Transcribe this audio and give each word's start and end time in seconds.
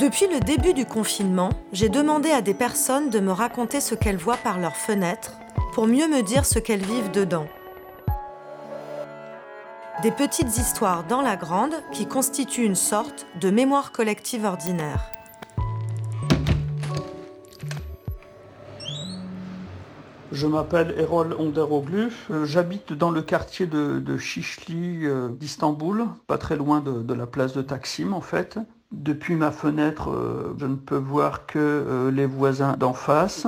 Depuis 0.00 0.26
le 0.26 0.40
début 0.40 0.74
du 0.74 0.86
confinement, 0.86 1.50
j'ai 1.72 1.88
demandé 1.88 2.28
à 2.30 2.42
des 2.42 2.52
personnes 2.52 3.10
de 3.10 3.20
me 3.20 3.30
raconter 3.30 3.80
ce 3.80 3.94
qu'elles 3.94 4.16
voient 4.16 4.36
par 4.36 4.58
leurs 4.58 4.74
fenêtres 4.74 5.34
pour 5.72 5.86
mieux 5.86 6.08
me 6.08 6.20
dire 6.22 6.44
ce 6.44 6.58
qu'elles 6.58 6.84
vivent 6.84 7.12
dedans. 7.12 7.46
Des 10.02 10.10
petites 10.10 10.58
histoires 10.58 11.04
dans 11.06 11.22
la 11.22 11.36
grande 11.36 11.74
qui 11.92 12.06
constituent 12.06 12.64
une 12.64 12.74
sorte 12.74 13.24
de 13.40 13.50
mémoire 13.50 13.92
collective 13.92 14.44
ordinaire. 14.44 15.12
Je 20.32 20.48
m'appelle 20.48 20.96
Erol 20.98 21.36
Onderoglu, 21.38 22.10
j'habite 22.42 22.92
dans 22.92 23.12
le 23.12 23.22
quartier 23.22 23.68
de, 23.68 24.00
de 24.00 24.18
Chichli 24.18 25.06
euh, 25.06 25.28
d'Istanbul, 25.28 26.06
pas 26.26 26.38
très 26.38 26.56
loin 26.56 26.80
de, 26.80 27.02
de 27.02 27.14
la 27.14 27.28
place 27.28 27.52
de 27.52 27.62
Taksim 27.62 28.12
en 28.12 28.20
fait. 28.20 28.58
Depuis 28.94 29.34
ma 29.34 29.50
fenêtre, 29.50 30.10
euh, 30.10 30.54
je 30.58 30.66
ne 30.66 30.76
peux 30.76 30.96
voir 30.96 31.46
que 31.46 31.58
euh, 31.58 32.10
les 32.10 32.26
voisins 32.26 32.76
d'en 32.78 32.92
face. 32.92 33.46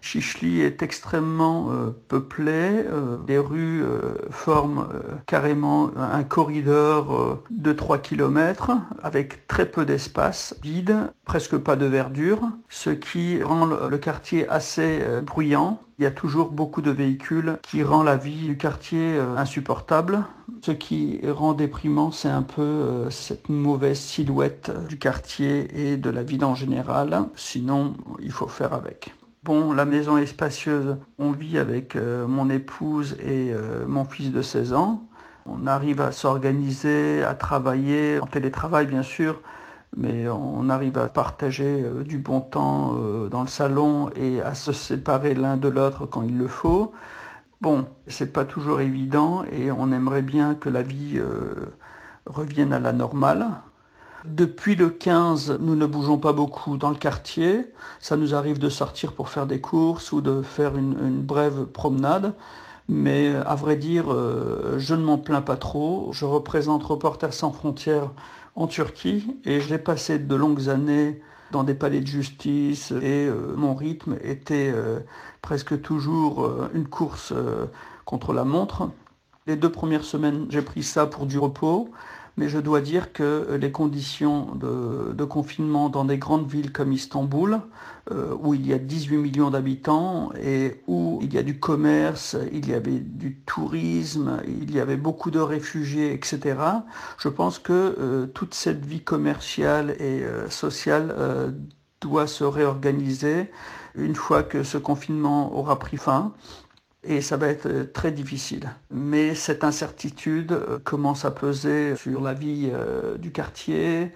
Chichli 0.00 0.60
est 0.60 0.82
extrêmement 0.82 1.70
euh, 1.70 1.90
peuplé. 2.08 2.84
les 3.28 3.38
rues 3.38 3.84
forment 4.30 4.88
carrément 5.26 5.90
un 5.96 6.22
corridor 6.22 7.42
de 7.50 7.72
3 7.72 7.98
km 7.98 8.72
avec 9.02 9.46
très 9.46 9.66
peu 9.66 9.84
d'espace 9.84 10.54
vide, 10.62 11.12
presque 11.24 11.56
pas 11.56 11.76
de 11.76 11.86
verdure, 11.86 12.40
ce 12.68 12.90
qui 12.90 13.42
rend 13.42 13.66
le 13.66 13.98
quartier 13.98 14.48
assez 14.48 15.00
bruyant. 15.22 15.80
Il 15.98 16.04
y 16.04 16.06
a 16.06 16.10
toujours 16.10 16.50
beaucoup 16.50 16.82
de 16.82 16.90
véhicules 16.90 17.58
qui 17.62 17.82
rend 17.82 18.02
la 18.02 18.16
vie 18.16 18.46
du 18.46 18.56
quartier 18.56 19.18
insupportable. 19.36 20.24
Ce 20.62 20.72
qui 20.72 21.20
rend 21.26 21.54
déprimant, 21.54 22.10
c'est 22.10 22.28
un 22.28 22.42
peu 22.42 22.60
euh, 22.60 23.10
cette 23.10 23.48
mauvaise 23.48 23.98
silhouette 23.98 24.70
du 24.88 24.98
quartier 24.98 25.68
et 25.74 25.96
de 25.96 26.10
la 26.10 26.22
ville 26.22 26.44
en 26.44 26.54
général. 26.54 27.24
Sinon, 27.34 27.94
il 28.20 28.30
faut 28.30 28.48
faire 28.48 28.74
avec. 28.74 29.14
Bon, 29.42 29.72
la 29.72 29.84
maison 29.84 30.18
est 30.18 30.26
spacieuse. 30.26 30.96
On 31.18 31.32
vit 31.32 31.58
avec 31.58 31.96
euh, 31.96 32.26
mon 32.26 32.50
épouse 32.50 33.16
et 33.20 33.52
euh, 33.52 33.86
mon 33.86 34.04
fils 34.04 34.32
de 34.32 34.42
16 34.42 34.72
ans. 34.74 35.04
On 35.46 35.66
arrive 35.66 36.00
à 36.00 36.12
s'organiser, 36.12 37.22
à 37.22 37.34
travailler, 37.34 38.20
en 38.20 38.26
télétravail 38.26 38.86
bien 38.86 39.02
sûr, 39.02 39.40
mais 39.96 40.28
on 40.28 40.68
arrive 40.68 40.98
à 40.98 41.08
partager 41.08 41.84
du 42.04 42.18
bon 42.18 42.40
temps 42.40 42.94
dans 43.30 43.40
le 43.40 43.48
salon 43.48 44.10
et 44.14 44.42
à 44.42 44.54
se 44.54 44.72
séparer 44.72 45.34
l'un 45.34 45.56
de 45.56 45.68
l'autre 45.68 46.06
quand 46.06 46.22
il 46.22 46.36
le 46.38 46.46
faut. 46.46 46.92
Bon, 47.60 47.86
c'est 48.06 48.32
pas 48.32 48.46
toujours 48.46 48.80
évident 48.80 49.44
et 49.52 49.70
on 49.70 49.92
aimerait 49.92 50.22
bien 50.22 50.54
que 50.54 50.70
la 50.70 50.80
vie 50.82 51.18
euh, 51.18 51.74
revienne 52.24 52.72
à 52.72 52.78
la 52.78 52.94
normale. 52.94 53.48
Depuis 54.26 54.74
le 54.74 54.90
15, 54.90 55.58
nous 55.60 55.76
ne 55.76 55.86
bougeons 55.86 56.18
pas 56.18 56.34
beaucoup 56.34 56.76
dans 56.76 56.90
le 56.90 56.96
quartier. 56.96 57.66
Ça 58.00 58.18
nous 58.18 58.34
arrive 58.34 58.58
de 58.58 58.68
sortir 58.68 59.12
pour 59.12 59.30
faire 59.30 59.46
des 59.46 59.60
courses 59.62 60.12
ou 60.12 60.20
de 60.20 60.42
faire 60.42 60.76
une, 60.76 61.22
brève 61.22 61.64
promenade. 61.64 62.34
Mais 62.88 63.34
à 63.46 63.54
vrai 63.54 63.76
dire, 63.76 64.12
euh, 64.12 64.74
je 64.78 64.94
ne 64.94 65.02
m'en 65.02 65.16
plains 65.16 65.40
pas 65.40 65.56
trop. 65.56 66.10
Je 66.12 66.26
représente 66.26 66.82
Reporters 66.84 67.32
sans 67.32 67.50
frontières 67.52 68.10
en 68.56 68.66
Turquie 68.66 69.38
et 69.44 69.60
j'ai 69.60 69.78
passé 69.78 70.18
de 70.18 70.34
longues 70.34 70.68
années 70.68 71.22
dans 71.50 71.64
des 71.64 71.74
palais 71.74 72.00
de 72.00 72.06
justice 72.06 72.90
et 72.90 73.26
euh, 73.26 73.54
mon 73.56 73.74
rythme 73.74 74.16
était 74.22 74.70
euh, 74.74 75.00
presque 75.40 75.80
toujours 75.80 76.50
une 76.74 76.86
course 76.86 77.32
contre 78.04 78.34
la 78.34 78.44
montre. 78.44 78.90
Les 79.46 79.56
deux 79.56 79.72
premières 79.72 80.04
semaines, 80.04 80.46
j'ai 80.50 80.62
pris 80.62 80.82
ça 80.82 81.06
pour 81.06 81.24
du 81.24 81.38
repos 81.38 81.90
mais 82.36 82.48
je 82.48 82.58
dois 82.58 82.80
dire 82.80 83.12
que 83.12 83.58
les 83.60 83.72
conditions 83.72 84.54
de, 84.54 85.24
confinement 85.24 85.88
dans 85.90 86.04
des 86.04 86.18
grandes 86.18 86.50
villes 86.50 86.72
comme 86.72 86.92
Istanbul, 86.92 87.60
euh, 88.10 88.34
où 88.40 88.54
il 88.54 88.66
y 88.66 88.72
a 88.72 88.78
18 88.78 89.16
millions 89.18 89.50
d'habitants 89.50 90.32
et 90.42 90.80
où 90.86 91.20
il 91.22 91.32
y 91.32 91.38
a 91.38 91.42
du 91.42 91.60
commerce, 91.60 92.36
il 92.52 92.68
y 92.68 92.74
avait 92.74 92.98
du 92.98 93.36
tourisme, 93.36 94.40
il 94.48 94.74
y 94.74 94.80
avait 94.80 94.96
beaucoup 94.96 95.30
de 95.30 95.38
réfugiés, 95.38 96.12
etc., 96.12 96.58
je 97.18 97.28
pense 97.28 97.58
que 97.58 97.72
euh, 97.98 98.26
toute 98.26 98.54
cette 98.54 98.84
vie 98.84 99.02
commerciale 99.02 99.90
et 99.98 100.22
euh, 100.22 100.48
sociale 100.48 101.14
doit 102.00 102.26
se 102.26 102.44
réorganiser 102.44 103.50
une 103.94 104.14
fois 104.14 104.42
que 104.42 104.62
ce 104.62 104.78
confinement 104.78 105.54
aura 105.56 105.78
pris 105.78 105.96
fin 105.96 106.32
et 107.04 107.20
ça 107.20 107.36
va 107.36 107.48
être 107.48 107.66
euh, 107.66 107.84
très 107.92 108.12
difficile. 108.12 108.70
Mais 108.90 109.34
cette 109.34 109.64
incertitude 109.64 110.52
euh, 110.52 110.78
commence 110.78 111.24
à 111.24 111.30
peser 111.30 111.96
sur 111.96 112.20
la 112.20 112.34
vie 112.34 112.70
euh, 112.72 113.16
du 113.16 113.32
quartier. 113.32 114.12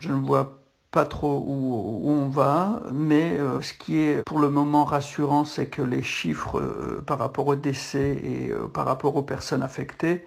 Je 0.00 0.08
ne 0.10 0.24
vois 0.24 0.60
pas 0.90 1.04
trop 1.04 1.42
où, 1.44 2.08
on 2.08 2.28
va, 2.28 2.82
mais 2.92 3.38
ce 3.62 3.72
qui 3.72 3.98
est 3.98 4.22
pour 4.24 4.38
le 4.38 4.48
moment 4.48 4.84
rassurant, 4.84 5.44
c'est 5.44 5.66
que 5.66 5.82
les 5.82 6.04
chiffres 6.04 6.62
par 7.04 7.18
rapport 7.18 7.48
aux 7.48 7.56
décès 7.56 8.10
et 8.22 8.52
par 8.72 8.86
rapport 8.86 9.16
aux 9.16 9.24
personnes 9.24 9.64
affectées 9.64 10.24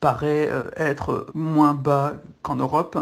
paraissent 0.00 0.50
être 0.76 1.28
moins 1.34 1.74
bas 1.74 2.14
qu'en 2.42 2.56
Europe. 2.56 2.98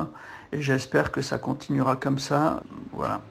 Et 0.52 0.60
j'espère 0.60 1.10
que 1.10 1.22
ça 1.22 1.38
continuera 1.38 1.96
comme 1.96 2.18
ça. 2.18 2.62
Voilà. 2.92 3.22